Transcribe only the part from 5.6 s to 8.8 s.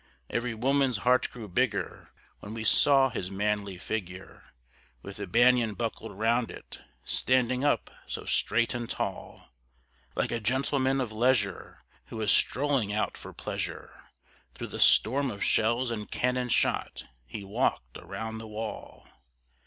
buckled round it, standing up so straight